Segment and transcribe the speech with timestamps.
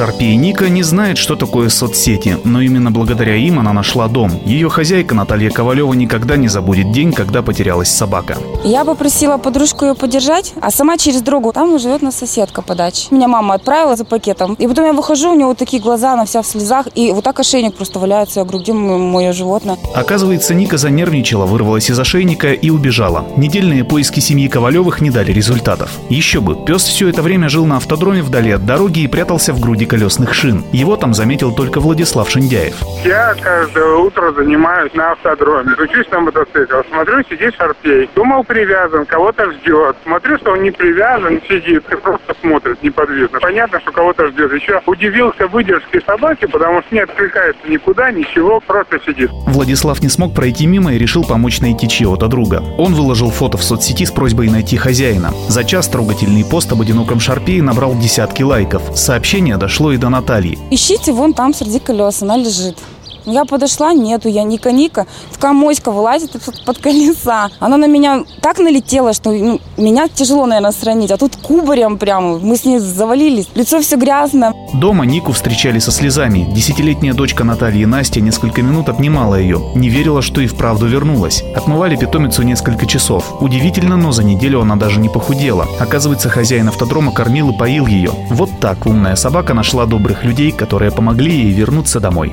[0.00, 4.32] Шарпи и Ника не знает, что такое соцсети, но именно благодаря им она нашла дом.
[4.46, 8.38] Ее хозяйка Наталья Ковалева никогда не забудет день, когда потерялась собака.
[8.64, 11.52] Я попросила подружку ее подержать, а сама через дорогу.
[11.52, 13.08] Там живет на соседка по даче.
[13.10, 14.54] Меня мама отправила за пакетом.
[14.54, 16.88] И потом я выхожу, у него вот такие глаза, она вся в слезах.
[16.94, 18.40] И вот так ошейник просто валяется.
[18.40, 19.76] Я говорю, где мое животное?
[19.94, 23.26] Оказывается, Ника занервничала, вырвалась из ошейника и убежала.
[23.36, 25.90] Недельные поиски семьи Ковалевых не дали результатов.
[26.08, 29.60] Еще бы, пес все это время жил на автодроме вдали от дороги и прятался в
[29.60, 30.62] груди колесных шин.
[30.72, 32.76] Его там заметил только Владислав Шиндяев.
[33.04, 35.72] Я каждое утро занимаюсь на автодроме.
[35.72, 36.84] Учусь на мотоцикле.
[36.88, 38.08] Смотрю, сидит шарпей.
[38.14, 39.96] Думал, привязан, кого-то ждет.
[40.04, 43.40] Смотрю, что он не привязан, сидит и просто смотрит неподвижно.
[43.40, 44.52] Понятно, что кого-то ждет.
[44.52, 49.28] Еще удивился выдержке собаки, потому что не откликается никуда, ничего, просто сидит.
[49.48, 52.62] Владислав не смог пройти мимо и решил помочь найти чьего-то друга.
[52.78, 55.32] Он выложил фото в соцсети с просьбой найти хозяина.
[55.48, 58.82] За час трогательный пост об одиноком шарпее набрал десятки лайков.
[58.94, 60.58] Сообщение дошло дошло и до Натальи.
[60.70, 62.76] Ищите, вон там среди колес, она лежит.
[63.24, 65.06] Я подошла, нету, я Ника-Ника.
[65.32, 66.32] Такая моська вылазит
[66.64, 67.50] под колеса.
[67.58, 71.10] Она на меня так налетела, что ну, меня тяжело, наверное, сравнить.
[71.10, 72.38] А тут кубарем прямо.
[72.38, 73.48] Мы с ней завалились.
[73.54, 74.54] Лицо все грязное.
[74.74, 76.46] Дома Нику встречали со слезами.
[76.54, 79.60] Десятилетняя дочка Натальи Настя несколько минут обнимала ее.
[79.74, 81.42] Не верила, что и вправду вернулась.
[81.54, 83.42] Отмывали питомицу несколько часов.
[83.42, 85.66] Удивительно, но за неделю она даже не похудела.
[85.78, 88.10] Оказывается, хозяин автодрома кормил и поил ее.
[88.30, 92.32] Вот так умная собака нашла добрых людей, которые помогли ей вернуться домой.